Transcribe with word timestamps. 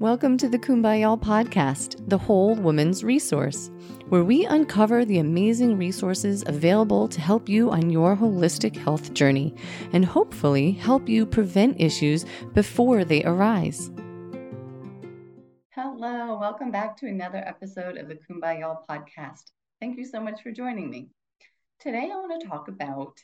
Welcome 0.00 0.38
to 0.38 0.48
the 0.48 0.58
Kumbaya 0.58 1.20
podcast, 1.20 2.08
the 2.08 2.16
whole 2.16 2.54
woman's 2.54 3.04
resource, 3.04 3.70
where 4.08 4.24
we 4.24 4.46
uncover 4.46 5.04
the 5.04 5.18
amazing 5.18 5.76
resources 5.76 6.42
available 6.46 7.06
to 7.08 7.20
help 7.20 7.50
you 7.50 7.70
on 7.70 7.90
your 7.90 8.16
holistic 8.16 8.74
health 8.74 9.12
journey 9.12 9.54
and 9.92 10.02
hopefully 10.02 10.72
help 10.72 11.06
you 11.06 11.26
prevent 11.26 11.78
issues 11.78 12.24
before 12.54 13.04
they 13.04 13.22
arise. 13.24 13.90
Hello, 15.68 16.38
welcome 16.40 16.70
back 16.70 16.96
to 16.96 17.06
another 17.06 17.44
episode 17.46 17.98
of 17.98 18.08
the 18.08 18.16
Kumbaya 18.16 18.78
podcast. 18.88 19.50
Thank 19.82 19.98
you 19.98 20.06
so 20.06 20.18
much 20.18 20.40
for 20.42 20.50
joining 20.50 20.88
me. 20.88 21.10
Today, 21.78 22.08
I 22.10 22.16
want 22.16 22.40
to 22.40 22.48
talk 22.48 22.68
about 22.68 23.18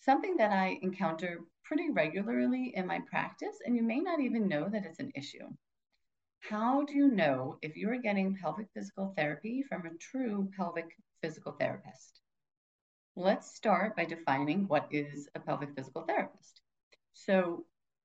something 0.00 0.38
that 0.38 0.50
I 0.50 0.78
encounter 0.80 1.40
pretty 1.62 1.90
regularly 1.90 2.72
in 2.74 2.86
my 2.86 3.00
practice, 3.00 3.58
and 3.66 3.76
you 3.76 3.82
may 3.82 4.00
not 4.00 4.20
even 4.20 4.48
know 4.48 4.66
that 4.70 4.86
it's 4.86 4.98
an 4.98 5.12
issue. 5.14 5.46
How 6.48 6.84
do 6.84 6.94
you 6.94 7.08
know 7.08 7.58
if 7.60 7.76
you 7.76 7.90
are 7.90 7.96
getting 7.96 8.36
pelvic 8.36 8.68
physical 8.72 9.12
therapy 9.16 9.64
from 9.64 9.84
a 9.84 9.94
true 9.98 10.48
pelvic 10.56 10.96
physical 11.20 11.50
therapist? 11.50 12.20
Let's 13.16 13.52
start 13.56 13.96
by 13.96 14.04
defining 14.04 14.68
what 14.68 14.86
is 14.92 15.28
a 15.34 15.40
pelvic 15.40 15.74
physical 15.74 16.02
therapist. 16.02 16.60
So, 17.14 17.64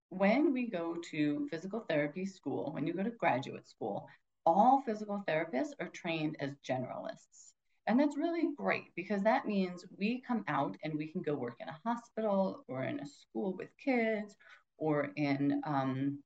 when 0.10 0.54
we 0.54 0.72
go 0.72 0.96
to 1.12 1.48
physical 1.52 1.82
therapy 1.82 2.26
school, 2.26 2.72
when 2.74 2.88
you 2.88 2.94
go 2.94 3.04
to 3.04 3.12
graduate 3.12 3.70
school, 3.70 4.08
all 4.44 4.82
physical 4.88 5.24
therapists 5.28 5.74
are 5.80 5.90
trained 5.90 6.36
as 6.40 6.56
generalists. 6.68 7.54
And 7.86 8.00
that's 8.00 8.18
really 8.18 8.56
great 8.58 8.96
because 8.96 9.22
that 9.22 9.46
means 9.46 9.86
we 10.00 10.20
come 10.28 10.46
out 10.48 10.76
and 10.84 10.96
we 10.96 11.06
can 11.06 11.22
go 11.22 11.36
work 11.36 11.58
in 11.60 11.70
a 11.70 11.80
hospital 11.86 12.66
or 12.68 12.86
in 12.86 13.02
a 13.02 13.06
school 13.06 13.56
with 13.56 13.70
kids 13.78 14.36
or 14.80 15.12
in 15.16 15.62
um, 15.64 16.24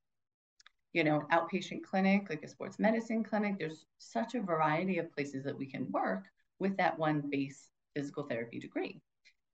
you 0.96 1.04
know, 1.04 1.20
an 1.20 1.38
outpatient 1.38 1.84
clinic, 1.84 2.28
like 2.30 2.42
a 2.44 2.48
sports 2.48 2.80
medicine 2.80 3.22
clinic. 3.22 3.60
There's 3.60 3.86
such 3.98 4.34
a 4.34 4.42
variety 4.42 4.98
of 4.98 5.12
places 5.12 5.44
that 5.44 5.58
we 5.58 5.66
can 5.66 5.92
work 5.92 6.24
with 6.58 6.78
that 6.78 6.98
one 6.98 7.22
base 7.30 7.68
physical 7.94 8.24
therapy 8.24 8.60
degree. 8.60 9.02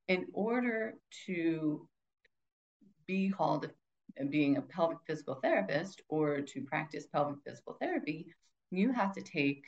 In 0.08 0.28
order 0.34 0.94
to 1.26 1.88
be 3.08 3.32
called 3.32 3.72
being 4.30 4.58
a 4.58 4.62
pelvic 4.62 5.00
physical 5.08 5.34
therapist 5.34 6.04
or 6.10 6.42
to 6.42 6.62
practice 6.62 7.08
pelvic 7.08 7.38
physical 7.44 7.76
therapy, 7.82 8.28
you 8.70 8.92
have 8.92 9.12
to 9.14 9.22
take 9.22 9.66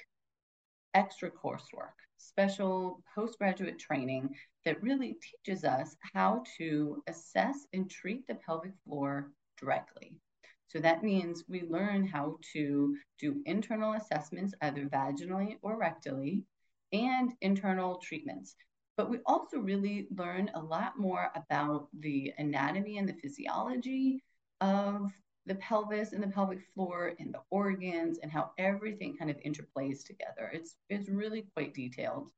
extra 0.94 1.32
coursework, 1.32 1.98
special 2.18 3.02
postgraduate 3.16 3.80
training 3.80 4.30
that 4.64 4.82
really 4.84 5.18
teaches 5.46 5.64
us 5.64 5.96
how 6.14 6.44
to 6.60 7.02
assess 7.08 7.66
and 7.74 7.90
treat 7.90 8.28
the 8.28 8.36
pelvic 8.36 8.74
floor 8.86 9.32
directly. 9.60 10.20
So 10.74 10.80
that 10.80 11.04
means 11.04 11.44
we 11.48 11.62
learn 11.70 12.08
how 12.08 12.38
to 12.54 12.96
do 13.20 13.42
internal 13.46 13.94
assessments, 13.94 14.56
either 14.64 14.86
vaginally 14.86 15.58
or 15.62 15.80
rectally, 15.80 16.42
and 16.92 17.32
internal 17.42 18.00
treatments. 18.04 18.56
But 18.98 19.12
we 19.12 19.20
also 19.28 19.58
really 19.58 20.08
learn 20.18 20.50
a 20.56 20.60
lot 20.60 20.98
more 20.98 21.30
about 21.36 21.90
the 22.00 22.34
anatomy 22.40 22.98
and 22.98 23.08
the 23.08 23.14
physiology 23.14 24.24
of 24.62 25.12
the 25.46 25.56
pelvis 25.56 26.14
and 26.14 26.24
the 26.24 26.28
pelvic 26.28 26.62
floor 26.74 27.14
and 27.20 27.32
the 27.34 27.42
organs 27.52 28.18
and 28.24 28.32
how 28.32 28.52
everything 28.58 29.16
kind 29.16 29.30
of 29.30 29.38
interplays 29.42 30.04
together. 30.04 30.50
It's, 30.54 30.76
it's 30.90 31.10
really 31.10 31.46
quite 31.56 31.76
detailed. 31.76 32.32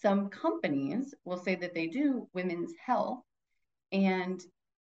Some 0.00 0.28
companies 0.28 1.14
will 1.24 1.36
say 1.36 1.54
that 1.54 1.74
they 1.74 1.86
do 1.86 2.28
women's 2.34 2.72
health, 2.84 3.22
and 3.92 4.42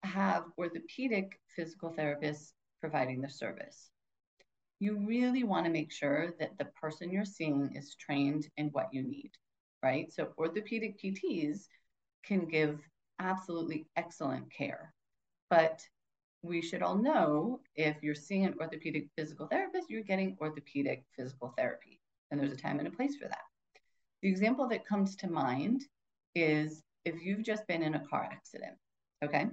have 0.03 0.45
orthopedic 0.57 1.39
physical 1.55 1.93
therapists 1.93 2.51
providing 2.79 3.21
the 3.21 3.29
service. 3.29 3.89
You 4.79 4.97
really 5.05 5.43
want 5.43 5.65
to 5.65 5.71
make 5.71 5.91
sure 5.91 6.33
that 6.39 6.57
the 6.57 6.65
person 6.81 7.11
you're 7.11 7.25
seeing 7.25 7.75
is 7.75 7.95
trained 7.95 8.47
in 8.57 8.67
what 8.69 8.93
you 8.93 9.03
need, 9.03 9.31
right? 9.83 10.11
So, 10.11 10.29
orthopedic 10.37 10.99
PTs 10.99 11.65
can 12.25 12.45
give 12.45 12.79
absolutely 13.19 13.87
excellent 13.97 14.51
care, 14.53 14.93
but 15.49 15.81
we 16.41 16.61
should 16.61 16.81
all 16.81 16.95
know 16.97 17.59
if 17.75 17.97
you're 18.01 18.15
seeing 18.15 18.45
an 18.45 18.55
orthopedic 18.61 19.09
physical 19.17 19.47
therapist, 19.47 19.89
you're 19.89 20.03
getting 20.03 20.37
orthopedic 20.39 21.03
physical 21.15 21.53
therapy, 21.57 21.99
and 22.31 22.39
there's 22.39 22.53
a 22.53 22.57
time 22.57 22.79
and 22.79 22.87
a 22.87 22.91
place 22.91 23.17
for 23.17 23.27
that. 23.27 23.43
The 24.21 24.29
example 24.29 24.67
that 24.69 24.87
comes 24.87 25.15
to 25.17 25.29
mind 25.29 25.83
is 26.35 26.81
if 27.03 27.21
you've 27.21 27.43
just 27.43 27.67
been 27.67 27.83
in 27.83 27.95
a 27.95 28.05
car 28.07 28.27
accident, 28.31 28.75
okay? 29.23 29.47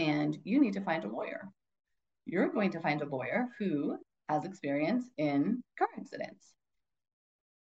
And 0.00 0.38
you 0.44 0.58
need 0.58 0.72
to 0.72 0.80
find 0.80 1.04
a 1.04 1.08
lawyer. 1.08 1.46
You're 2.24 2.48
going 2.48 2.70
to 2.72 2.80
find 2.80 3.02
a 3.02 3.08
lawyer 3.08 3.48
who 3.58 3.98
has 4.30 4.44
experience 4.44 5.04
in 5.18 5.62
car 5.78 5.88
accidents. 5.98 6.54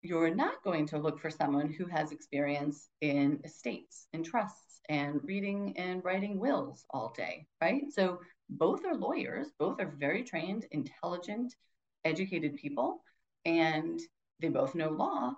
You're 0.02 0.34
not 0.34 0.64
going 0.64 0.88
to 0.88 1.00
look 1.00 1.20
for 1.20 1.30
someone 1.30 1.70
who 1.70 1.86
has 1.88 2.12
experience 2.12 2.90
in 3.02 3.42
estates 3.44 4.08
and 4.14 4.24
trusts 4.24 4.80
and 4.88 5.20
reading 5.24 5.74
and 5.78 6.04
writing 6.04 6.40
wills 6.40 6.86
all 6.92 7.14
day, 7.16 7.46
right? 7.62 7.84
So 7.92 8.20
both 8.50 8.86
are 8.86 8.96
lawyers, 8.96 9.48
both 9.60 9.82
are 9.82 9.94
very 9.98 10.24
trained, 10.24 10.66
intelligent, 10.72 11.54
educated 12.06 12.56
people, 12.56 13.02
and 13.44 14.00
they 14.40 14.50
both 14.50 14.76
know 14.76 14.90
law, 14.90 15.34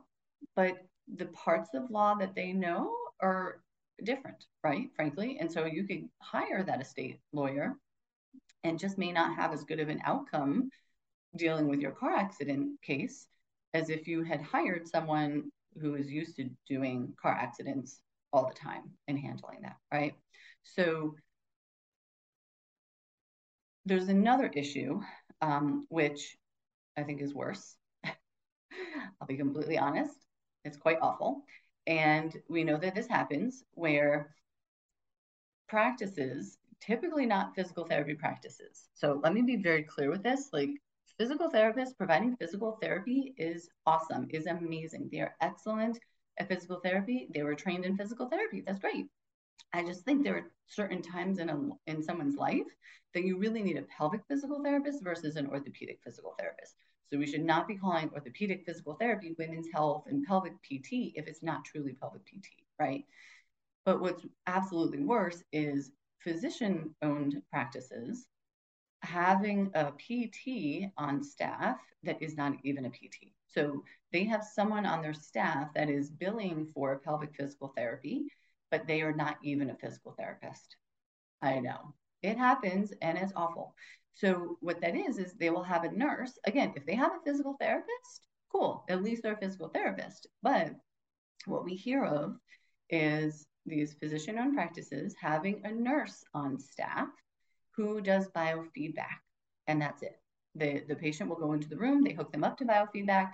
but 0.56 0.78
the 1.16 1.28
parts 1.28 1.70
of 1.74 1.90
law 1.90 2.16
that 2.16 2.36
they 2.36 2.54
know 2.54 2.96
are 3.22 3.62
different, 4.04 4.46
right? 4.64 4.90
Frankly. 4.96 5.38
And 5.40 5.52
so 5.52 5.66
you 5.66 5.86
could 5.86 6.10
hire 6.22 6.64
that 6.64 6.82
estate 6.82 7.20
lawyer 7.32 7.76
and 8.64 8.80
just 8.80 8.98
may 8.98 9.12
not 9.12 9.36
have 9.36 9.54
as 9.54 9.64
good 9.64 9.80
of 9.80 9.90
an 9.90 10.02
outcome 10.06 10.70
dealing 11.38 11.68
with 11.68 11.80
your 11.80 11.92
car 11.92 12.16
accident 12.16 12.82
case 12.82 13.28
as 13.74 13.90
if 13.90 14.08
you 14.08 14.24
had 14.24 14.42
hired 14.42 14.88
someone 14.88 15.52
who 15.82 15.96
is 15.96 16.10
used 16.10 16.38
to 16.38 16.50
doing 16.68 17.14
car 17.22 17.34
accidents 17.34 18.00
all 18.32 18.48
the 18.48 18.54
time 18.54 18.84
and 19.08 19.20
handling 19.20 19.62
that, 19.62 19.78
right? 19.92 20.14
So 20.64 21.16
there's 23.86 24.08
another 24.08 24.48
issue, 24.48 25.02
um, 25.42 25.86
which 25.90 26.38
I 26.98 27.04
think 27.04 27.22
is 27.22 27.34
worse. 27.34 27.76
I'll 28.06 29.28
be 29.28 29.38
completely 29.38 29.78
honest. 29.78 30.16
It's 30.64 30.78
quite 30.78 30.98
awful. 31.02 31.44
And 31.88 32.36
we 32.50 32.64
know 32.64 32.78
that 32.78 32.96
this 32.96 33.08
happens 33.08 33.64
where 33.74 34.36
practices, 35.68 36.58
typically 36.82 37.26
not 37.26 37.56
physical 37.56 37.86
therapy 37.86 38.16
practices. 38.16 38.90
So 38.94 39.20
let 39.24 39.34
me 39.34 39.42
be 39.42 39.58
very 39.58 39.84
clear 39.84 40.10
with 40.10 40.24
this. 40.24 40.50
Like 40.52 40.70
physical 41.18 41.50
therapists 41.50 41.98
providing 41.98 42.36
physical 42.38 42.78
therapy 42.82 43.34
is 43.38 43.70
awesome, 43.86 44.28
is 44.32 44.48
amazing. 44.48 45.10
They 45.12 45.20
are 45.20 45.36
excellent 45.42 46.00
at 46.38 46.48
physical 46.48 46.80
therapy. 46.80 47.28
They 47.34 47.44
were 47.44 47.56
trained 47.56 47.86
in 47.86 47.98
physical 47.98 48.30
therapy. 48.30 48.62
That's 48.66 48.80
great. 48.80 49.08
I 49.74 49.84
just 49.84 50.04
think 50.06 50.24
there 50.24 50.36
are 50.36 50.52
certain 50.68 51.02
times 51.02 51.40
in 51.40 51.50
a, 51.50 51.60
in 51.88 52.04
someone's 52.04 52.36
life 52.36 52.68
that 53.14 53.24
you 53.24 53.38
really 53.38 53.64
need 53.64 53.78
a 53.78 53.84
pelvic 53.84 54.22
physical 54.28 54.62
therapist 54.64 55.04
versus 55.04 55.36
an 55.36 55.48
orthopedic 55.48 56.00
physical 56.04 56.36
therapist. 56.38 56.76
So 57.12 57.18
we 57.18 57.28
should 57.28 57.44
not 57.46 57.68
be 57.68 57.78
calling 57.78 58.10
orthopedic 58.14 58.66
physical 58.66 58.96
therapy 58.96 59.36
women's 59.38 59.68
health 59.74 60.06
and 60.08 60.26
pelvic 60.26 60.54
PT 60.64 61.14
if 61.16 61.28
it's 61.28 61.44
not 61.44 61.66
truly 61.66 61.94
pelvic 61.94 62.26
PT, 62.26 62.48
right? 62.80 63.06
But 63.86 64.02
what's 64.02 64.26
absolutely 64.48 65.04
worse 65.04 65.44
is 65.52 65.92
physician 66.20 66.96
owned 67.02 67.42
practices 67.52 68.28
having 69.02 69.72
a 69.76 69.92
PT 69.92 70.90
on 70.98 71.24
staff 71.24 71.78
that 72.04 72.22
is 72.22 72.36
not 72.36 72.54
even 72.64 72.86
a 72.86 72.90
PT. 72.90 73.34
So 73.48 73.84
they 74.12 74.24
have 74.26 74.44
someone 74.44 74.86
on 74.86 75.02
their 75.02 75.14
staff 75.14 75.74
that 75.76 75.90
is 75.90 76.10
billing 76.10 76.66
for 76.74 77.00
pelvic 77.00 77.36
physical 77.36 77.74
therapy, 77.76 78.26
but 78.72 78.88
they 78.88 79.02
are 79.02 79.14
not 79.14 79.38
even 79.44 79.70
a 79.70 79.76
physical 79.76 80.14
therapist. 80.18 80.76
I 81.42 81.60
know 81.60 81.94
it 82.24 82.38
happens 82.38 82.92
and 83.02 83.18
it's 83.18 83.34
awful. 83.36 83.76
So 84.16 84.58
what 84.62 84.82
that 84.82 84.96
is 84.96 85.18
is 85.18 85.34
they 85.34 85.50
will 85.50 85.64
have 85.64 85.84
a 85.84 85.92
nurse. 85.92 86.38
Again, 86.46 86.74
if 86.76 86.86
they 86.86 86.96
have 86.96 87.12
a 87.12 87.24
physical 87.26 87.56
therapist, 87.60 88.28
cool. 88.52 88.86
At 88.90 89.04
least 89.04 89.24
they're 89.24 89.34
a 89.34 89.38
physical 89.38 89.70
therapist. 89.70 90.28
But 90.42 90.72
what 91.46 91.66
we 91.66 91.76
hear 91.76 92.04
of 92.04 92.38
is 92.90 93.46
these 93.66 93.96
physician-owned 93.96 94.54
practices 94.54 95.16
having 95.20 95.62
a 95.64 95.72
nurse 95.72 96.24
on 96.34 96.58
staff 96.60 97.10
who 97.76 98.00
does 98.00 98.30
biofeedback, 98.30 99.20
and 99.68 99.82
that's 99.82 100.02
it. 100.02 100.18
The, 100.56 100.84
the 100.88 100.96
patient 100.96 101.30
will 101.30 101.38
go 101.38 101.52
into 101.52 101.68
the 101.68 101.78
room, 101.78 102.04
they 102.04 102.14
hook 102.14 102.32
them 102.32 102.46
up 102.46 102.58
to 102.60 102.66
biofeedback, 102.66 103.34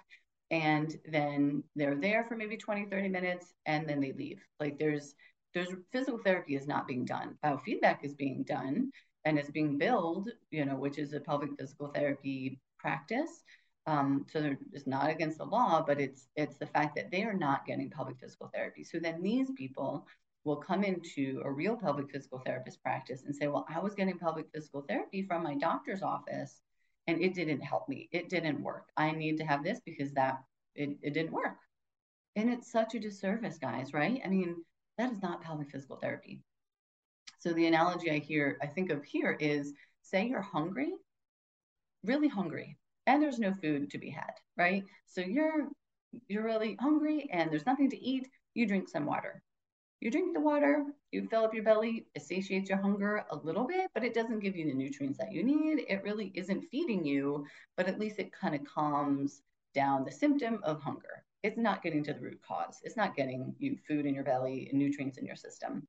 and 0.50 0.96
then 1.06 1.64
they're 1.76 1.96
there 1.96 2.26
for 2.26 2.36
maybe 2.36 2.58
20, 2.58 2.86
30 2.86 3.10
minutes, 3.10 3.54
and 3.68 3.88
then 3.88 4.02
they 4.02 4.14
leave. 4.14 4.42
Like 4.60 4.80
there's 4.80 5.14
there's 5.54 5.70
physical 5.92 6.18
therapy 6.24 6.56
is 6.56 6.66
not 6.66 6.88
being 6.88 7.04
done. 7.04 7.38
Biofeedback 7.44 8.04
is 8.04 8.14
being 8.14 8.44
done 8.44 8.92
and 9.26 9.38
it's 9.38 9.52
being 9.52 9.78
billed, 9.78 10.30
you 10.50 10.66
know, 10.66 10.76
which 10.76 10.98
is 10.98 11.14
a 11.14 11.20
pelvic 11.20 11.52
physical 11.60 11.88
therapy 11.88 12.60
practice. 12.80 13.44
Um, 13.88 14.26
so 14.30 14.56
it's 14.74 14.88
not 14.88 15.10
against 15.10 15.40
the 15.40 15.46
law, 15.46 15.84
but 15.86 16.00
it's 16.00 16.28
it's 16.36 16.58
the 16.58 16.68
fact 16.68 16.96
that 16.96 17.12
they 17.12 17.24
are 17.24 17.34
not 17.34 17.66
getting 17.66 17.90
pelvic 17.90 18.20
physical 18.20 18.50
therapy. 18.54 18.84
So 18.84 19.00
then 19.00 19.22
these 19.22 19.50
people 19.52 20.08
will 20.44 20.58
come 20.58 20.84
into 20.84 21.42
a 21.46 21.52
real 21.52 21.76
pelvic 21.76 22.12
physical 22.12 22.42
therapist 22.46 22.82
practice 22.82 23.24
and 23.26 23.36
say, 23.36 23.48
Well, 23.48 23.66
I 23.70 23.80
was 23.80 23.96
getting 23.96 24.18
pelvic 24.18 24.48
physical 24.54 24.82
therapy 24.88 25.24
from 25.24 25.44
my 25.44 25.56
doctor's 25.56 26.02
office 26.02 26.62
and 27.08 27.22
it 27.22 27.34
didn't 27.34 27.62
help 27.62 27.90
me. 27.90 28.10
It 28.12 28.30
didn't 28.30 28.62
work. 28.62 28.90
I 28.98 29.12
need 29.12 29.38
to 29.38 29.46
have 29.46 29.64
this 29.64 29.80
because 29.86 30.12
that 30.14 30.44
it, 30.76 30.98
it 31.02 31.14
didn't 31.14 31.32
work. 31.34 31.58
And 32.36 32.50
it's 32.50 32.72
such 32.72 32.96
a 32.96 33.00
disservice, 33.00 33.58
guys, 33.58 33.94
right? 33.94 34.22
I 34.24 34.30
mean, 34.30 34.64
that 34.98 35.12
is 35.12 35.22
not 35.22 35.42
pelvic 35.42 35.72
physical 35.72 35.98
therapy. 35.98 36.42
So 37.42 37.54
the 37.54 37.66
analogy 37.66 38.12
I 38.12 38.20
hear, 38.20 38.60
I 38.62 38.68
think 38.68 38.92
of 38.92 39.04
here 39.04 39.36
is 39.40 39.74
say 40.04 40.28
you're 40.28 40.42
hungry, 40.42 40.94
really 42.04 42.28
hungry, 42.28 42.78
and 43.08 43.22
there's 43.22 43.40
no 43.40 43.52
food 43.56 43.90
to 43.90 43.98
be 43.98 44.12
had, 44.12 44.34
right? 44.58 44.84
So 45.08 45.22
you're 45.22 45.70
you're 46.28 46.44
really 46.44 46.78
hungry 46.80 47.28
and 47.34 47.50
there's 47.50 47.66
nothing 47.66 47.90
to 47.90 48.00
eat, 48.00 48.28
you 48.54 48.68
drink 48.68 48.90
some 48.90 49.08
water. 49.08 49.42
You 50.02 50.12
drink 50.12 50.36
the 50.36 50.40
water, 50.40 50.86
you 51.12 51.28
fill 51.30 51.44
up 51.44 51.56
your 51.56 51.64
belly, 51.64 52.06
it 52.14 52.22
satiates 52.22 52.70
your 52.70 52.78
hunger 52.78 53.26
a 53.32 53.36
little 53.38 53.66
bit, 53.66 53.90
but 53.96 54.04
it 54.04 54.14
doesn't 54.14 54.42
give 54.42 54.56
you 54.56 54.66
the 54.66 54.76
nutrients 54.76 55.18
that 55.18 55.32
you 55.32 55.44
need. 55.44 55.86
It 55.90 56.04
really 56.04 56.32
isn't 56.36 56.70
feeding 56.70 57.04
you, 57.04 57.48
but 57.76 57.88
at 57.88 58.00
least 58.00 58.20
it 58.20 58.32
kind 58.32 58.54
of 58.54 58.64
calms 58.66 59.42
down 59.74 60.04
the 60.04 60.12
symptom 60.12 60.60
of 60.62 60.80
hunger. 60.80 61.24
It's 61.42 61.58
not 61.58 61.82
getting 61.82 62.04
to 62.04 62.14
the 62.14 62.20
root 62.20 62.40
cause. 62.48 62.82
It's 62.84 62.98
not 62.98 63.16
getting 63.16 63.56
you 63.58 63.78
food 63.88 64.06
in 64.06 64.14
your 64.14 64.24
belly 64.24 64.68
and 64.70 64.78
nutrients 64.78 65.18
in 65.18 65.26
your 65.26 65.36
system. 65.36 65.88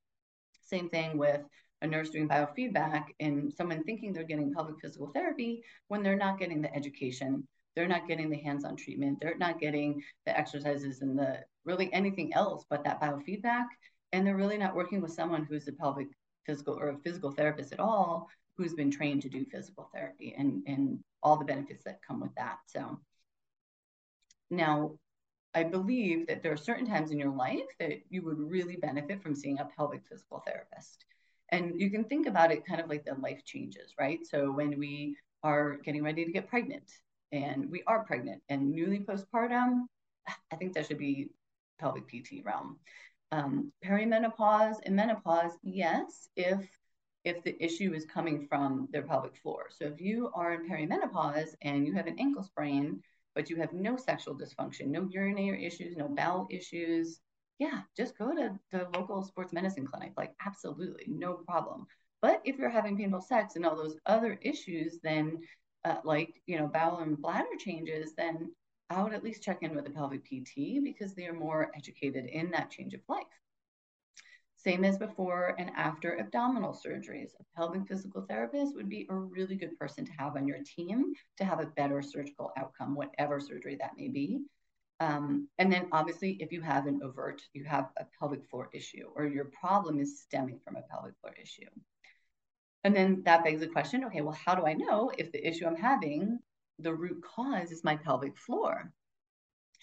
Same 0.63 0.89
thing 0.89 1.19
with 1.19 1.43
a 1.83 1.87
nurse 1.87 2.11
doing 2.11 2.29
biofeedback 2.29 3.07
and 3.21 3.53
someone 3.53 3.83
thinking 3.83 4.13
they're 4.13 4.23
getting 4.23 4.53
pelvic 4.55 4.81
physical 4.81 5.09
therapy 5.09 5.63
when 5.89 6.03
they're 6.03 6.17
not 6.17 6.39
getting 6.39 6.63
the 6.63 6.75
education, 6.75 7.47
they're 7.75 7.89
not 7.89 8.07
getting 8.07 8.31
the 8.31 8.39
hands-on 8.39 8.77
treatment, 8.77 9.19
they're 9.21 9.37
not 9.37 9.59
getting 9.59 10.03
the 10.25 10.39
exercises 10.39 11.03
and 11.03 11.19
the 11.19 11.41
really 11.65 11.93
anything 11.93 12.33
else 12.35 12.65
but 12.71 12.85
that 12.85 13.01
biofeedback. 13.01 13.67
And 14.13 14.27
they're 14.27 14.37
really 14.37 14.59
not 14.59 14.75
working 14.75 15.01
with 15.01 15.13
someone 15.13 15.45
who's 15.45 15.67
a 15.69 15.73
pelvic 15.73 16.09
physical 16.45 16.79
or 16.79 16.91
a 16.91 16.99
physical 16.99 17.31
therapist 17.31 17.73
at 17.73 17.81
all 17.81 18.29
who's 18.57 18.75
been 18.75 18.91
trained 18.91 19.23
to 19.23 19.29
do 19.29 19.45
physical 19.47 19.89
therapy 19.95 20.35
and, 20.37 20.63
and 20.67 20.99
all 21.23 21.37
the 21.37 21.45
benefits 21.45 21.85
that 21.85 22.03
come 22.07 22.21
with 22.21 22.35
that. 22.37 22.59
So 22.67 23.01
now 24.51 24.93
I 25.55 25.65
believe 25.65 26.27
that 26.27 26.43
there 26.43 26.53
are 26.53 26.57
certain 26.57 26.87
times 26.87 27.11
in 27.11 27.19
your 27.19 27.35
life 27.35 27.67
that 27.79 28.01
you 28.09 28.23
would 28.23 28.39
really 28.39 28.77
benefit 28.77 29.23
from 29.23 29.35
seeing 29.35 29.59
a 29.59 29.69
pelvic 29.77 30.03
physical 30.09 30.43
therapist. 30.47 31.05
And 31.51 31.79
you 31.81 31.91
can 31.91 32.05
think 32.05 32.27
about 32.27 32.51
it 32.51 32.65
kind 32.65 32.81
of 32.81 32.89
like 32.89 33.05
the 33.05 33.15
life 33.15 33.45
changes, 33.45 33.93
right? 33.99 34.21
So 34.25 34.51
when 34.51 34.79
we 34.79 35.17
are 35.43 35.77
getting 35.85 36.03
ready 36.03 36.25
to 36.25 36.33
get 36.33 36.49
pregnant 36.49 36.91
and 37.33 37.71
we 37.71 37.83
are 37.87 38.05
pregnant 38.05 38.43
and 38.49 38.71
newly 38.71 39.01
postpartum, 39.01 39.83
I 40.51 40.57
think 40.57 40.73
that 40.73 40.87
should 40.87 40.99
be 40.99 41.29
pelvic 41.79 42.09
PT 42.09 42.45
realm. 42.45 42.79
Um, 43.33 43.73
perimenopause 43.85 44.77
and 44.85 44.97
menopause, 44.97 45.53
yes, 45.63 46.29
if 46.37 46.67
if 47.25 47.43
the 47.45 47.57
issue 47.65 47.95
is 47.95 48.05
coming 48.05 48.47
from 48.49 48.89
their 48.91 49.03
pelvic 49.03 49.37
floor. 49.37 49.67
So 49.71 49.85
if 49.85 50.01
you 50.01 50.31
are 50.35 50.55
in 50.55 50.69
perimenopause 50.69 51.55
and 51.63 51.87
you 51.87 51.93
have 51.93 52.09
an 52.09 52.17
ankle 52.19 52.43
sprain, 52.43 53.01
but 53.35 53.51
you 53.51 53.57
have 53.57 53.73
no 53.73 53.97
sexual 53.97 54.37
dysfunction, 54.37 54.87
no 54.87 55.09
urinary 55.11 55.65
issues, 55.65 55.97
no 55.97 56.09
bowel 56.09 56.47
issues, 56.51 57.21
yeah, 57.59 57.83
just 57.97 58.19
go 58.19 58.35
to 58.35 58.59
the 58.73 58.89
local 58.95 59.23
sports 59.23 59.53
medicine 59.53 59.87
clinic. 59.87 60.13
Like, 60.17 60.35
absolutely, 60.45 61.05
no 61.07 61.35
problem. 61.35 61.87
But 62.21 62.41
if 62.45 62.57
you're 62.57 62.71
having 62.71 62.97
painful 62.97 63.21
sex 63.21 63.57
and 63.57 63.65
all 63.65 63.77
those 63.77 63.97
other 64.07 64.39
issues, 64.43 64.99
then 65.03 65.39
uh, 65.85 65.97
like, 66.05 66.43
you 66.47 66.59
know, 66.59 66.67
bowel 66.67 66.99
and 66.99 67.21
bladder 67.21 67.57
changes, 67.59 68.15
then 68.17 68.51
I 68.91 69.03
would 69.03 69.13
at 69.13 69.25
least 69.25 69.43
check 69.43 69.63
in 69.63 69.75
with 69.75 69.87
a 69.87 69.91
pelvic 69.91 70.25
PT 70.25 70.83
because 70.83 71.15
they 71.15 71.27
are 71.27 71.33
more 71.33 71.71
educated 71.77 72.27
in 72.27 72.51
that 72.51 72.71
change 72.71 72.95
of 72.95 73.01
life. 73.09 73.25
Same 74.65 74.85
as 74.85 74.97
before 74.97 75.57
and 75.59 75.71
after 75.77 76.21
abdominal 76.21 76.73
surgeries. 76.73 77.31
A 77.41 77.45
pelvic 77.57 77.89
physical 77.89 78.23
therapist 78.23 78.77
would 78.77 78.89
be 78.89 79.07
a 79.11 79.15
really 79.15 79.57
good 79.57 79.77
person 79.77 80.05
to 80.05 80.13
have 80.13 80.37
on 80.37 80.47
your 80.47 80.59
team 80.77 81.13
to 81.39 81.45
have 81.45 81.59
a 81.59 81.67
better 81.67 82.01
surgical 82.01 82.53
outcome, 82.57 82.95
whatever 82.95 83.41
surgery 83.41 83.77
that 83.81 83.97
may 83.97 84.09
be. 84.09 84.41
Um, 85.01 85.49
and 85.59 85.73
then 85.73 85.89
obviously, 85.91 86.37
if 86.39 86.53
you 86.53 86.61
have 86.61 86.87
an 86.87 87.01
overt, 87.03 87.43
you 87.55 87.65
have 87.65 87.89
a 87.97 88.07
pelvic 88.21 88.49
floor 88.49 88.69
issue 88.73 89.09
or 89.17 89.27
your 89.27 89.47
problem 89.47 89.99
is 89.99 90.21
stemming 90.21 90.61
from 90.65 90.77
a 90.77 90.83
pelvic 90.83 91.15
floor 91.21 91.35
issue. 91.43 91.71
And 92.85 92.95
then 92.95 93.23
that 93.25 93.43
begs 93.43 93.61
the 93.61 93.67
question 93.67 94.05
okay, 94.05 94.21
well, 94.21 94.39
how 94.45 94.55
do 94.55 94.65
I 94.65 94.75
know 94.75 95.11
if 95.19 95.33
the 95.33 95.45
issue 95.45 95.67
I'm 95.67 95.77
having, 95.77 96.39
the 96.79 96.95
root 96.95 97.21
cause 97.25 97.73
is 97.73 97.83
my 97.83 97.97
pelvic 97.97 98.39
floor? 98.39 98.93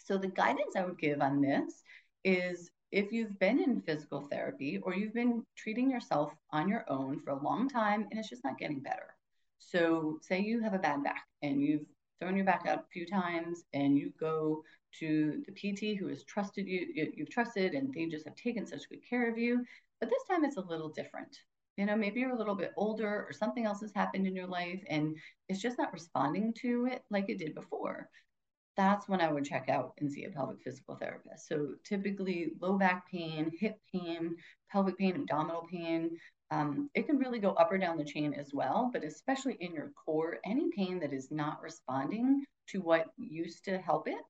So 0.05 0.17
the 0.17 0.27
guidance 0.27 0.75
I 0.77 0.85
would 0.85 0.99
give 0.99 1.21
on 1.21 1.41
this 1.41 1.83
is 2.23 2.71
if 2.91 3.11
you've 3.11 3.37
been 3.39 3.59
in 3.59 3.81
physical 3.81 4.21
therapy 4.21 4.79
or 4.81 4.95
you've 4.95 5.13
been 5.13 5.45
treating 5.55 5.91
yourself 5.91 6.31
on 6.51 6.67
your 6.67 6.85
own 6.89 7.19
for 7.19 7.31
a 7.31 7.43
long 7.43 7.69
time 7.69 8.07
and 8.09 8.19
it's 8.19 8.29
just 8.29 8.43
not 8.43 8.57
getting 8.57 8.79
better. 8.79 9.15
So, 9.59 10.17
say 10.21 10.39
you 10.39 10.61
have 10.61 10.73
a 10.73 10.79
bad 10.79 11.03
back 11.03 11.25
and 11.41 11.61
you've 11.61 11.85
thrown 12.19 12.35
your 12.35 12.45
back 12.45 12.65
out 12.65 12.79
a 12.79 12.91
few 12.91 13.05
times 13.05 13.63
and 13.73 13.97
you 13.97 14.11
go 14.19 14.63
to 14.99 15.43
the 15.45 15.51
PT 15.51 15.97
who 15.97 16.07
has 16.07 16.23
trusted 16.23 16.67
you, 16.67 16.87
you've 17.15 17.29
trusted, 17.29 17.73
and 17.73 17.93
they 17.93 18.07
just 18.07 18.25
have 18.25 18.35
taken 18.35 18.65
such 18.65 18.89
good 18.89 19.07
care 19.07 19.29
of 19.29 19.37
you. 19.37 19.63
But 19.99 20.09
this 20.09 20.23
time 20.29 20.43
it's 20.43 20.57
a 20.57 20.61
little 20.61 20.89
different. 20.89 21.37
You 21.77 21.85
know, 21.85 21.95
maybe 21.95 22.19
you're 22.19 22.33
a 22.33 22.37
little 22.37 22.55
bit 22.55 22.73
older 22.75 23.25
or 23.27 23.31
something 23.31 23.65
else 23.65 23.81
has 23.81 23.93
happened 23.93 24.25
in 24.25 24.35
your 24.35 24.47
life 24.47 24.81
and 24.89 25.15
it's 25.47 25.61
just 25.61 25.77
not 25.77 25.93
responding 25.93 26.53
to 26.61 26.87
it 26.91 27.03
like 27.09 27.29
it 27.29 27.37
did 27.37 27.55
before 27.55 28.09
that's 28.79 29.09
when 29.09 29.19
I 29.19 29.29
would 29.29 29.43
check 29.43 29.67
out 29.67 29.93
and 29.99 30.09
see 30.09 30.23
a 30.23 30.29
pelvic 30.29 30.61
physical 30.63 30.95
therapist. 30.95 31.49
So 31.49 31.73
typically 31.83 32.53
low 32.61 32.77
back 32.77 33.11
pain, 33.11 33.51
hip 33.59 33.77
pain, 33.91 34.37
pelvic 34.71 34.97
pain, 34.97 35.15
abdominal 35.15 35.67
pain. 35.69 36.11
Um, 36.49 36.89
it 36.95 37.05
can 37.05 37.17
really 37.17 37.39
go 37.39 37.51
up 37.51 37.73
or 37.73 37.77
down 37.77 37.97
the 37.97 38.05
chain 38.05 38.33
as 38.33 38.53
well, 38.53 38.89
but 38.93 39.03
especially 39.03 39.57
in 39.59 39.73
your 39.73 39.91
core, 40.05 40.37
any 40.45 40.69
pain 40.73 40.97
that 41.01 41.11
is 41.11 41.29
not 41.29 41.61
responding 41.61 42.45
to 42.69 42.79
what 42.79 43.07
used 43.17 43.65
to 43.65 43.79
help 43.79 44.07
it 44.07 44.23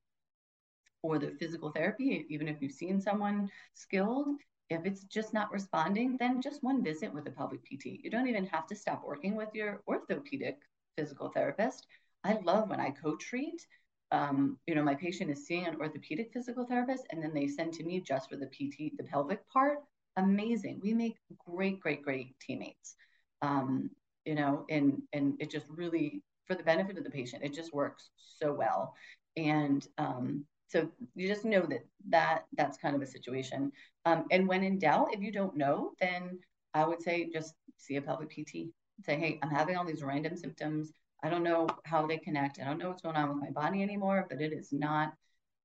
or 1.02 1.20
the 1.20 1.30
physical 1.38 1.70
therapy, 1.70 2.26
even 2.28 2.48
if 2.48 2.60
you've 2.60 2.72
seen 2.72 3.00
someone 3.00 3.48
skilled, 3.74 4.34
if 4.68 4.84
it's 4.84 5.04
just 5.04 5.32
not 5.32 5.52
responding, 5.52 6.16
then 6.18 6.42
just 6.42 6.64
one 6.64 6.82
visit 6.82 7.14
with 7.14 7.28
a 7.28 7.30
pelvic 7.30 7.64
PT. 7.64 8.00
You 8.02 8.10
don't 8.10 8.26
even 8.28 8.46
have 8.46 8.66
to 8.66 8.74
stop 8.74 9.04
working 9.04 9.36
with 9.36 9.54
your 9.54 9.80
orthopedic 9.86 10.56
physical 10.98 11.28
therapist. 11.30 11.86
I 12.24 12.38
love 12.44 12.68
when 12.68 12.80
I 12.80 12.90
co 12.90 13.14
treat 13.14 13.64
um, 14.12 14.58
you 14.66 14.74
know, 14.74 14.82
my 14.82 14.94
patient 14.94 15.30
is 15.30 15.46
seeing 15.46 15.66
an 15.66 15.76
orthopedic 15.80 16.32
physical 16.32 16.66
therapist 16.66 17.06
and 17.10 17.22
then 17.22 17.32
they 17.32 17.46
send 17.46 17.72
to 17.74 17.84
me 17.84 18.00
just 18.00 18.28
for 18.28 18.36
the 18.36 18.46
PT, 18.46 18.96
the 18.96 19.04
pelvic 19.04 19.48
part. 19.48 19.78
Amazing. 20.16 20.80
We 20.82 20.92
make 20.94 21.16
great, 21.46 21.80
great, 21.80 22.02
great 22.02 22.38
teammates. 22.40 22.96
Um, 23.42 23.90
you 24.24 24.34
know, 24.34 24.66
and 24.68 25.00
and 25.12 25.34
it 25.40 25.50
just 25.50 25.66
really 25.68 26.22
for 26.46 26.54
the 26.54 26.62
benefit 26.62 26.98
of 26.98 27.04
the 27.04 27.10
patient, 27.10 27.44
it 27.44 27.54
just 27.54 27.72
works 27.72 28.10
so 28.16 28.52
well. 28.52 28.94
And 29.36 29.86
um, 29.98 30.44
so 30.68 30.88
you 31.14 31.28
just 31.28 31.44
know 31.44 31.62
that 31.62 31.84
that 32.08 32.44
that's 32.56 32.76
kind 32.76 32.94
of 32.94 33.02
a 33.02 33.06
situation. 33.06 33.72
Um, 34.04 34.24
and 34.30 34.46
when 34.46 34.62
in 34.62 34.78
doubt, 34.78 35.14
if 35.14 35.20
you 35.20 35.32
don't 35.32 35.56
know, 35.56 35.92
then 36.00 36.38
I 36.74 36.84
would 36.84 37.02
say 37.02 37.30
just 37.32 37.54
see 37.76 37.96
a 37.96 38.02
pelvic 38.02 38.30
PT. 38.30 38.72
Say, 39.04 39.16
hey, 39.16 39.38
I'm 39.42 39.50
having 39.50 39.76
all 39.76 39.84
these 39.84 40.02
random 40.02 40.36
symptoms. 40.36 40.92
I 41.22 41.28
don't 41.28 41.42
know 41.42 41.68
how 41.84 42.06
they 42.06 42.18
connect. 42.18 42.58
I 42.58 42.64
don't 42.64 42.78
know 42.78 42.88
what's 42.88 43.02
going 43.02 43.16
on 43.16 43.28
with 43.28 43.38
my 43.38 43.50
body 43.50 43.82
anymore, 43.82 44.26
but 44.28 44.40
it 44.40 44.52
is 44.52 44.72
not 44.72 45.12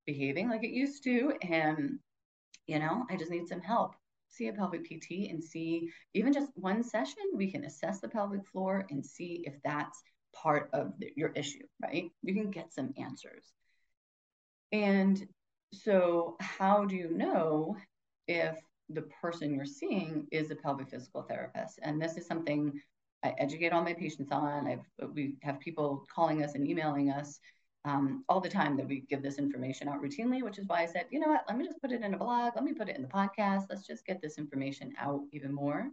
behaving 0.06 0.48
like 0.48 0.64
it 0.64 0.70
used 0.70 1.04
to. 1.04 1.32
And, 1.42 1.98
you 2.66 2.78
know, 2.78 3.06
I 3.10 3.16
just 3.16 3.30
need 3.30 3.48
some 3.48 3.60
help. 3.60 3.94
See 4.28 4.48
a 4.48 4.52
pelvic 4.52 4.84
PT 4.84 5.30
and 5.30 5.42
see 5.42 5.90
even 6.14 6.32
just 6.32 6.50
one 6.56 6.82
session, 6.82 7.22
we 7.34 7.50
can 7.50 7.64
assess 7.64 8.00
the 8.00 8.08
pelvic 8.08 8.46
floor 8.46 8.86
and 8.90 9.04
see 9.04 9.44
if 9.46 9.54
that's 9.64 10.02
part 10.34 10.68
of 10.72 10.92
the, 10.98 11.12
your 11.16 11.30
issue, 11.30 11.64
right? 11.82 12.10
You 12.22 12.34
can 12.34 12.50
get 12.50 12.72
some 12.72 12.92
answers. 12.98 13.44
And 14.72 15.26
so, 15.72 16.36
how 16.40 16.84
do 16.84 16.96
you 16.96 17.10
know 17.10 17.76
if 18.28 18.58
the 18.90 19.02
person 19.02 19.54
you're 19.54 19.64
seeing 19.64 20.26
is 20.30 20.50
a 20.50 20.56
pelvic 20.56 20.90
physical 20.90 21.22
therapist? 21.22 21.78
And 21.82 22.00
this 22.00 22.16
is 22.16 22.26
something 22.26 22.72
I 23.24 23.34
educate 23.38 23.72
all 23.72 23.82
my 23.82 23.94
patients 23.94 24.30
on. 24.30 24.66
I've, 24.66 25.10
we 25.14 25.36
have 25.42 25.58
people 25.60 26.06
calling 26.14 26.44
us 26.44 26.54
and 26.54 26.68
emailing 26.68 27.10
us 27.10 27.40
um, 27.84 28.24
all 28.28 28.40
the 28.40 28.48
time 28.48 28.76
that 28.76 28.88
we 28.88 29.04
give 29.08 29.22
this 29.22 29.38
information 29.38 29.88
out 29.88 30.02
routinely, 30.02 30.42
which 30.42 30.58
is 30.58 30.66
why 30.66 30.82
I 30.82 30.86
said, 30.86 31.06
you 31.10 31.20
know 31.20 31.28
what, 31.28 31.44
let 31.48 31.56
me 31.56 31.64
just 31.64 31.80
put 31.80 31.92
it 31.92 32.02
in 32.02 32.14
a 32.14 32.18
blog, 32.18 32.52
let 32.56 32.64
me 32.64 32.72
put 32.72 32.88
it 32.88 32.96
in 32.96 33.02
the 33.02 33.08
podcast, 33.08 33.66
let's 33.70 33.86
just 33.86 34.04
get 34.04 34.20
this 34.20 34.38
information 34.38 34.92
out 34.98 35.20
even 35.32 35.54
more. 35.54 35.90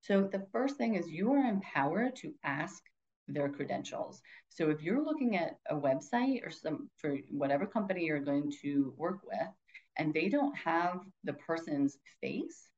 So 0.00 0.22
the 0.22 0.46
first 0.52 0.76
thing 0.76 0.94
is 0.94 1.08
you 1.08 1.32
are 1.32 1.48
empowered 1.48 2.16
to 2.16 2.32
ask 2.44 2.82
their 3.28 3.48
credentials. 3.48 4.20
So 4.50 4.70
if 4.70 4.82
you're 4.82 5.04
looking 5.04 5.36
at 5.36 5.58
a 5.68 5.74
website 5.74 6.46
or 6.46 6.50
some 6.50 6.88
for 6.96 7.16
whatever 7.30 7.66
company 7.66 8.04
you're 8.04 8.20
going 8.20 8.52
to 8.62 8.94
work 8.96 9.20
with, 9.24 9.48
and 9.96 10.12
they 10.12 10.28
don't 10.28 10.56
have 10.56 11.00
the 11.24 11.34
person's 11.34 11.98
face 12.20 12.68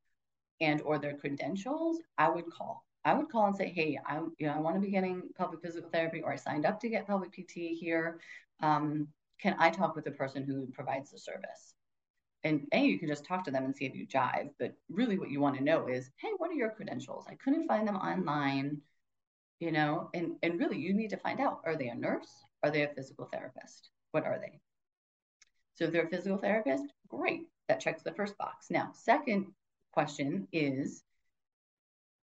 and 0.61 0.83
or 0.83 0.99
their 0.99 1.16
credentials, 1.16 1.99
I 2.18 2.28
would 2.30 2.50
call. 2.50 2.85
I 3.04 3.14
would 3.14 3.28
call 3.28 3.46
and 3.46 3.56
say, 3.56 3.68
hey, 3.68 3.99
I, 4.06 4.18
you 4.38 4.46
know, 4.46 4.54
I 4.54 4.58
want 4.61 4.76
to 4.76 4.80
be 4.80 4.90
getting 4.90 5.23
pelvic 5.37 5.61
physical 5.61 5.90
therapy 5.90 6.23
or 6.23 6.32
I 6.32 6.37
signed 6.37 6.64
up 6.64 6.80
to 6.80 6.88
get 6.88 7.06
pelvic 7.06 7.32
PT 7.32 7.76
here. 7.78 8.18
Um, 8.61 9.08
can 9.40 9.56
I 9.58 9.70
talk 9.70 9.94
with 9.94 10.04
the 10.04 10.11
person 10.11 10.44
who 10.44 10.66
provides 10.73 11.11
the 11.11 11.18
service? 11.18 11.75
and 12.44 12.66
A, 12.73 12.84
you 12.84 12.99
can 12.99 13.08
just 13.08 13.25
talk 13.25 13.42
to 13.44 13.50
them 13.50 13.64
and 13.64 13.75
see 13.75 13.87
if 13.87 13.94
you 13.94 14.06
jive. 14.06 14.50
But 14.58 14.75
really, 14.90 15.18
what 15.18 15.30
you 15.30 15.40
want 15.40 15.56
to 15.56 15.64
know 15.64 15.88
is, 15.88 16.11
hey, 16.18 16.28
what 16.37 16.50
are 16.50 16.54
your 16.54 16.70
credentials? 16.70 17.25
I 17.28 17.34
couldn't 17.34 17.66
find 17.66 17.88
them 17.88 17.96
online, 17.96 18.82
you 19.58 19.73
know, 19.73 20.11
and, 20.12 20.37
and 20.42 20.61
really, 20.61 20.78
you 20.78 20.92
need 20.92 21.11
to 21.11 21.16
find 21.16 21.40
out 21.40 21.61
are 21.64 21.76
they 21.76 21.88
a 21.88 21.94
nurse? 21.94 22.28
Are 22.62 22.70
they 22.70 22.82
a 22.82 22.92
physical 22.94 23.28
therapist? 23.32 23.88
What 24.12 24.25
are 24.25 24.38
they? 24.38 24.61
So 25.76 25.87
if 25.87 25.92
they're 25.92 26.06
a 26.06 26.11
physical 26.11 26.38
therapist, 26.38 26.84
great. 27.08 27.42
That 27.68 27.80
checks 27.80 28.02
the 28.02 28.12
first 28.12 28.37
box. 28.37 28.66
Now, 28.70 28.90
second 28.92 29.46
question 29.92 30.46
is, 30.52 31.02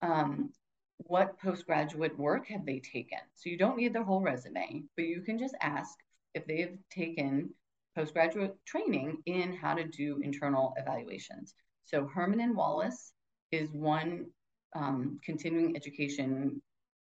um, 0.02 0.52
what 0.98 1.40
postgraduate 1.40 2.18
work 2.18 2.48
have 2.48 2.66
they 2.66 2.80
taken? 2.80 3.20
So 3.36 3.50
you 3.50 3.58
don't 3.58 3.78
need 3.78 3.94
their 3.94 4.04
whole 4.04 4.22
resume, 4.22 4.84
but 4.96 5.06
you 5.06 5.22
can 5.22 5.38
just 5.38 5.56
ask 5.62 5.98
if 6.34 6.46
they've 6.46 6.78
taken 6.90 7.50
postgraduate 7.96 8.56
training 8.66 9.18
in 9.26 9.54
how 9.54 9.74
to 9.74 9.84
do 9.84 10.20
internal 10.22 10.74
evaluations. 10.78 11.54
So 11.86 12.06
Herman 12.06 12.42
and 12.42 12.56
Wallace 12.56 13.14
is 13.52 13.72
one 13.72 14.28
um, 14.76 15.20
continuing 15.24 15.76
education 15.76 16.62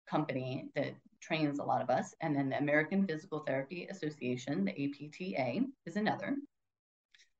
company 0.09 0.69
that 0.75 0.93
trains 1.21 1.59
a 1.59 1.63
lot 1.63 1.81
of 1.81 1.89
us. 1.89 2.13
And 2.21 2.35
then 2.35 2.49
the 2.49 2.57
American 2.57 3.07
Physical 3.07 3.39
Therapy 3.39 3.87
Association, 3.89 4.65
the 4.65 4.71
APTA, 4.71 5.65
is 5.85 5.95
another. 5.95 6.35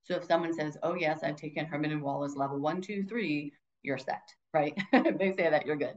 So 0.03 0.15
if 0.15 0.25
someone 0.25 0.53
says, 0.53 0.77
oh, 0.83 0.95
yes, 0.95 1.19
I've 1.23 1.35
taken 1.35 1.65
Herman 1.65 1.91
and 1.91 2.01
Wallace 2.01 2.35
level 2.35 2.59
one, 2.59 2.81
two, 2.81 3.03
three, 3.03 3.53
you're 3.83 3.97
set, 3.97 4.27
right? 4.53 4.73
they 4.91 5.33
say 5.33 5.49
that, 5.49 5.65
you're 5.65 5.75
good. 5.75 5.95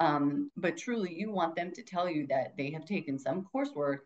Um, 0.00 0.50
but 0.56 0.76
truly, 0.76 1.14
you 1.14 1.30
want 1.30 1.56
them 1.56 1.72
to 1.72 1.82
tell 1.82 2.08
you 2.08 2.26
that 2.28 2.56
they 2.56 2.70
have 2.70 2.84
taken 2.84 3.18
some 3.18 3.46
coursework 3.54 4.00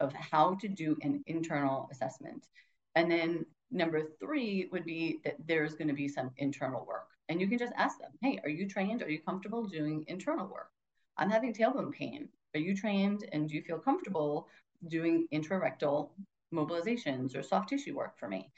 of 0.00 0.12
how 0.12 0.54
to 0.56 0.68
do 0.68 0.96
an 1.02 1.22
internal 1.26 1.88
assessment. 1.92 2.46
And 2.94 3.10
then 3.10 3.46
number 3.70 4.02
three 4.20 4.68
would 4.72 4.84
be 4.84 5.20
that 5.24 5.36
there's 5.46 5.74
going 5.74 5.88
to 5.88 5.94
be 5.94 6.08
some 6.08 6.30
internal 6.36 6.84
work. 6.86 7.08
And 7.28 7.40
you 7.40 7.48
can 7.48 7.58
just 7.58 7.72
ask 7.76 7.98
them, 7.98 8.12
hey, 8.22 8.38
are 8.44 8.50
you 8.50 8.68
trained? 8.68 9.02
Are 9.02 9.10
you 9.10 9.20
comfortable 9.20 9.64
doing 9.64 10.04
internal 10.08 10.46
work? 10.46 10.70
I'm 11.16 11.30
having 11.30 11.54
tailbone 11.54 11.92
pain. 11.92 12.28
Are 12.54 12.60
you 12.60 12.76
trained 12.76 13.24
and 13.32 13.48
do 13.48 13.54
you 13.54 13.62
feel 13.62 13.78
comfortable 13.78 14.48
doing 14.88 15.26
intrarectal 15.32 16.10
mobilizations 16.52 17.36
or 17.36 17.42
soft 17.42 17.68
tissue 17.68 17.96
work 17.96 18.18
for 18.18 18.28
me? 18.28 18.50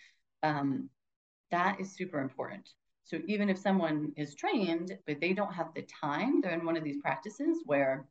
Um, 0.43 0.91
that 1.51 1.81
is 1.81 1.93
super 1.93 2.21
important. 2.21 2.69
So 3.07 3.21
even 3.27 3.49
if 3.49 3.59
someone 3.59 4.13
is 4.17 4.35
trained, 4.35 4.99
but 5.07 5.21
they 5.21 5.33
don't 5.33 5.55
have 5.55 5.73
the 5.75 5.83
time, 5.83 6.41
they're 6.41 6.53
in 6.53 6.67
one 6.67 6.77
of 6.77 6.85
these 6.85 7.01
practices 7.01 7.63
where 7.65 8.07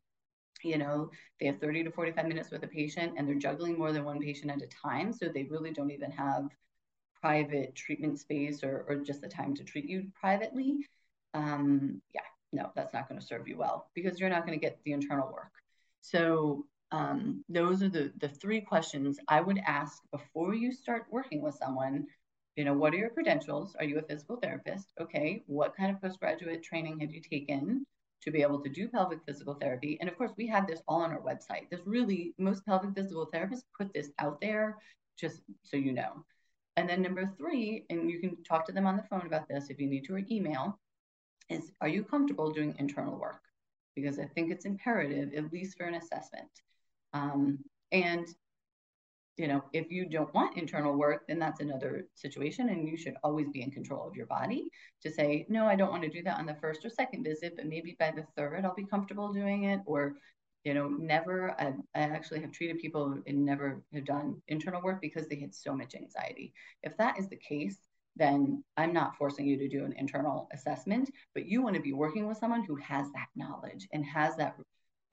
you 0.62 0.78
know, 0.78 1.10
they 1.38 1.46
have 1.46 1.60
30 1.60 1.84
to 1.84 1.90
45 1.90 2.26
minutes 2.26 2.50
with 2.50 2.62
a 2.64 2.68
patient 2.68 3.14
and 3.16 3.28
they're 3.28 3.34
juggling 3.36 3.78
more 3.78 3.92
than 3.92 4.04
one 4.04 4.20
patient 4.20 4.50
at 4.50 4.62
a 4.62 4.66
time. 4.66 5.12
So 5.12 5.28
they 5.28 5.44
really 5.44 5.70
don't 5.70 5.90
even 5.90 6.10
have 6.10 6.48
private 7.20 7.74
treatment 7.74 8.18
space 8.18 8.62
or, 8.62 8.84
or 8.88 8.96
just 8.96 9.20
the 9.20 9.28
time 9.28 9.54
to 9.56 9.64
treat 9.64 9.88
you 9.88 10.06
privately. 10.18 10.78
Um, 11.34 12.00
yeah, 12.14 12.20
no, 12.52 12.70
that's 12.74 12.94
not 12.94 13.08
going 13.08 13.20
to 13.20 13.26
serve 13.26 13.48
you 13.48 13.56
well 13.56 13.90
because 13.94 14.18
you're 14.18 14.30
not 14.30 14.46
going 14.46 14.58
to 14.58 14.62
get 14.62 14.78
the 14.84 14.92
internal 14.92 15.32
work. 15.32 15.52
So 16.00 16.66
um, 16.92 17.44
those 17.48 17.82
are 17.82 17.88
the, 17.88 18.12
the 18.18 18.28
three 18.28 18.60
questions 18.60 19.18
I 19.28 19.40
would 19.40 19.60
ask 19.66 20.02
before 20.10 20.54
you 20.54 20.72
start 20.72 21.06
working 21.10 21.42
with 21.42 21.56
someone. 21.56 22.06
You 22.56 22.64
know, 22.64 22.74
what 22.74 22.94
are 22.94 22.98
your 22.98 23.10
credentials? 23.10 23.76
Are 23.78 23.84
you 23.84 23.98
a 23.98 24.02
physical 24.02 24.36
therapist? 24.36 24.92
Okay, 25.00 25.44
what 25.46 25.76
kind 25.76 25.94
of 25.94 26.00
postgraduate 26.00 26.62
training 26.62 27.00
have 27.00 27.12
you 27.12 27.20
taken? 27.20 27.86
to 28.22 28.32
be 28.32 28.42
able 28.42 28.60
to 28.60 28.68
do 28.68 28.88
pelvic 28.88 29.20
physical 29.24 29.54
therapy. 29.54 29.96
And 30.00 30.10
of 30.10 30.18
course, 30.18 30.32
we 30.36 30.48
have 30.48 30.66
this 30.66 30.82
all 30.88 31.02
on 31.02 31.12
our 31.12 31.20
website. 31.20 31.68
There's 31.70 31.86
really, 31.86 32.34
most 32.38 32.66
pelvic 32.66 32.94
physical 32.94 33.28
therapists 33.32 33.62
put 33.78 33.92
this 33.94 34.10
out 34.18 34.40
there 34.40 34.78
just 35.18 35.42
so 35.62 35.76
you 35.76 35.92
know. 35.92 36.24
And 36.76 36.88
then 36.88 37.02
number 37.02 37.32
three, 37.38 37.86
and 37.88 38.10
you 38.10 38.20
can 38.20 38.42
talk 38.42 38.66
to 38.66 38.72
them 38.72 38.86
on 38.86 38.96
the 38.96 39.04
phone 39.04 39.26
about 39.26 39.48
this 39.48 39.70
if 39.70 39.80
you 39.80 39.86
need 39.86 40.04
to 40.06 40.14
or 40.14 40.22
email, 40.30 40.78
is 41.48 41.70
are 41.80 41.88
you 41.88 42.02
comfortable 42.02 42.52
doing 42.52 42.74
internal 42.78 43.16
work? 43.16 43.40
Because 43.94 44.18
I 44.18 44.26
think 44.26 44.50
it's 44.50 44.66
imperative, 44.66 45.32
at 45.34 45.52
least 45.52 45.78
for 45.78 45.84
an 45.84 45.94
assessment. 45.94 46.50
Um, 47.14 47.60
and 47.92 48.26
you 49.36 49.48
know, 49.48 49.62
if 49.72 49.90
you 49.90 50.06
don't 50.06 50.32
want 50.34 50.56
internal 50.56 50.96
work, 50.96 51.26
then 51.28 51.38
that's 51.38 51.60
another 51.60 52.06
situation. 52.14 52.70
And 52.70 52.88
you 52.88 52.96
should 52.96 53.16
always 53.22 53.48
be 53.50 53.62
in 53.62 53.70
control 53.70 54.08
of 54.08 54.16
your 54.16 54.26
body 54.26 54.70
to 55.02 55.10
say, 55.10 55.46
no, 55.48 55.66
I 55.66 55.76
don't 55.76 55.90
want 55.90 56.02
to 56.04 56.08
do 56.08 56.22
that 56.22 56.38
on 56.38 56.46
the 56.46 56.54
first 56.54 56.84
or 56.84 56.90
second 56.90 57.24
visit, 57.24 57.54
but 57.56 57.66
maybe 57.66 57.96
by 57.98 58.12
the 58.12 58.24
third, 58.36 58.64
I'll 58.64 58.74
be 58.74 58.86
comfortable 58.86 59.32
doing 59.32 59.64
it. 59.64 59.80
Or, 59.84 60.14
you 60.64 60.72
know, 60.72 60.88
never, 60.88 61.52
I, 61.60 61.74
I 61.94 62.00
actually 62.00 62.40
have 62.40 62.52
treated 62.52 62.78
people 62.78 63.18
and 63.26 63.44
never 63.44 63.82
have 63.92 64.06
done 64.06 64.40
internal 64.48 64.82
work 64.82 65.00
because 65.02 65.28
they 65.28 65.38
had 65.38 65.54
so 65.54 65.74
much 65.74 65.94
anxiety. 65.94 66.54
If 66.82 66.96
that 66.96 67.18
is 67.18 67.28
the 67.28 67.36
case, 67.36 67.78
then 68.16 68.64
I'm 68.78 68.94
not 68.94 69.16
forcing 69.16 69.46
you 69.46 69.58
to 69.58 69.68
do 69.68 69.84
an 69.84 69.92
internal 69.98 70.48
assessment, 70.52 71.10
but 71.34 71.46
you 71.46 71.60
want 71.60 71.76
to 71.76 71.82
be 71.82 71.92
working 71.92 72.26
with 72.26 72.38
someone 72.38 72.64
who 72.64 72.76
has 72.76 73.06
that 73.12 73.28
knowledge 73.36 73.86
and 73.92 74.04
has 74.06 74.36
that 74.36 74.56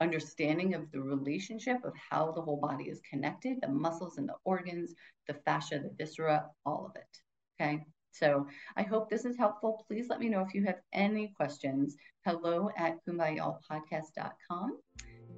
understanding 0.04 0.74
of 0.74 0.90
the 0.92 1.00
relationship 1.00 1.78
of 1.84 1.94
how 2.10 2.30
the 2.30 2.40
whole 2.40 2.60
body 2.60 2.84
is 2.84 3.00
connected, 3.10 3.58
the 3.60 3.68
muscles 3.68 4.18
and 4.18 4.28
the 4.28 4.36
organs, 4.44 4.94
the 5.26 5.34
fascia, 5.44 5.78
the 5.80 5.90
viscera, 5.98 6.46
all 6.64 6.86
of 6.86 6.94
it. 6.96 7.12
Okay. 7.60 7.84
So 8.12 8.46
I 8.76 8.82
hope 8.82 9.10
this 9.10 9.24
is 9.24 9.36
helpful. 9.36 9.84
Please 9.88 10.06
let 10.08 10.20
me 10.20 10.28
know 10.28 10.42
if 10.46 10.54
you 10.54 10.64
have 10.64 10.80
any 10.92 11.32
questions. 11.36 11.96
Hello 12.24 12.70
at 12.76 12.98
kumbayallpodcast.com. 13.08 14.78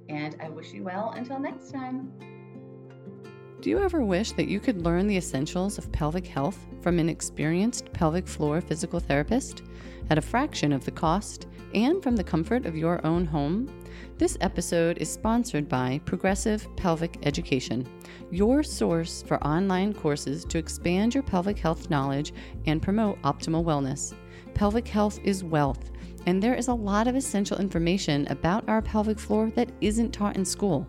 And 0.09 0.35
I 0.39 0.49
wish 0.49 0.73
you 0.73 0.83
well 0.83 1.11
until 1.15 1.39
next 1.39 1.71
time. 1.71 2.36
Do 3.59 3.71
you 3.71 3.79
ever 3.79 4.01
wish 4.01 4.33
that 4.33 4.47
you 4.47 4.59
could 4.59 4.83
learn 4.83 5.07
the 5.07 5.17
essentials 5.17 5.79
of 5.79 5.91
pelvic 5.91 6.27
health 6.27 6.59
from 6.79 6.99
an 6.99 7.09
experienced 7.09 7.91
pelvic 7.91 8.27
floor 8.27 8.61
physical 8.61 8.99
therapist 8.99 9.63
at 10.11 10.19
a 10.19 10.21
fraction 10.21 10.71
of 10.71 10.85
the 10.85 10.91
cost 10.91 11.47
and 11.73 12.03
from 12.03 12.15
the 12.15 12.23
comfort 12.23 12.67
of 12.67 12.77
your 12.77 13.03
own 13.03 13.25
home? 13.25 13.67
This 14.19 14.37
episode 14.41 14.99
is 14.99 15.11
sponsored 15.11 15.67
by 15.67 15.99
Progressive 16.05 16.67
Pelvic 16.75 17.17
Education, 17.23 17.87
your 18.29 18.61
source 18.61 19.23
for 19.23 19.43
online 19.43 19.91
courses 19.91 20.45
to 20.45 20.59
expand 20.59 21.15
your 21.15 21.23
pelvic 21.23 21.57
health 21.57 21.89
knowledge 21.89 22.33
and 22.67 22.79
promote 22.79 23.19
optimal 23.23 23.65
wellness. 23.65 24.13
Pelvic 24.53 24.87
health 24.87 25.19
is 25.23 25.43
wealth, 25.43 25.89
and 26.27 26.43
there 26.43 26.53
is 26.53 26.67
a 26.67 26.73
lot 26.73 27.07
of 27.07 27.15
essential 27.15 27.57
information 27.57 28.27
about 28.27 28.67
our 28.67 28.81
pelvic 28.81 29.17
floor 29.17 29.49
that 29.55 29.71
isn't 29.79 30.11
taught 30.11 30.35
in 30.35 30.43
school. 30.43 30.85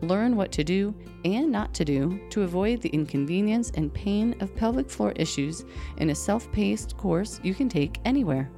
Learn 0.00 0.34
what 0.34 0.50
to 0.52 0.64
do 0.64 0.94
and 1.26 1.52
not 1.52 1.74
to 1.74 1.84
do 1.84 2.18
to 2.30 2.40
avoid 2.42 2.80
the 2.80 2.88
inconvenience 2.88 3.70
and 3.74 3.92
pain 3.92 4.34
of 4.40 4.56
pelvic 4.56 4.88
floor 4.90 5.12
issues 5.16 5.66
in 5.98 6.08
a 6.10 6.14
self 6.14 6.50
paced 6.52 6.96
course 6.96 7.38
you 7.42 7.54
can 7.54 7.68
take 7.68 8.00
anywhere. 8.06 8.50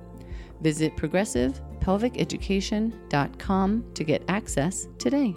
Visit 0.61 0.97
progressivepelviceducation.com 0.97 3.85
to 3.95 4.05
get 4.05 4.23
access 4.29 4.87
today. 4.99 5.35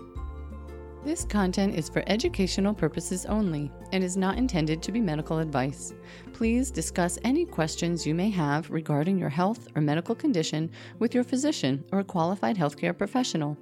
This 1.05 1.25
content 1.25 1.75
is 1.75 1.89
for 1.89 2.01
educational 2.07 2.73
purposes 2.73 3.25
only 3.25 3.69
and 3.91 4.01
is 4.01 4.15
not 4.15 4.37
intended 4.37 4.81
to 4.81 4.91
be 4.93 5.01
medical 5.01 5.39
advice. 5.39 5.93
Please 6.31 6.71
discuss 6.71 7.19
any 7.25 7.43
questions 7.43 8.07
you 8.07 8.15
may 8.15 8.29
have 8.29 8.69
regarding 8.71 9.19
your 9.19 9.27
health 9.27 9.67
or 9.75 9.81
medical 9.81 10.15
condition 10.15 10.71
with 10.99 11.13
your 11.13 11.25
physician 11.25 11.83
or 11.91 11.99
a 11.99 12.03
qualified 12.05 12.55
healthcare 12.55 12.97
professional. 12.97 13.57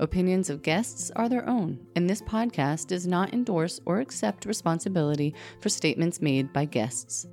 Opinions 0.00 0.50
of 0.50 0.62
guests 0.62 1.12
are 1.14 1.28
their 1.28 1.48
own, 1.48 1.78
and 1.94 2.10
this 2.10 2.22
podcast 2.22 2.88
does 2.88 3.06
not 3.06 3.32
endorse 3.32 3.80
or 3.86 4.00
accept 4.00 4.44
responsibility 4.44 5.32
for 5.60 5.68
statements 5.68 6.20
made 6.20 6.52
by 6.52 6.64
guests. 6.64 7.28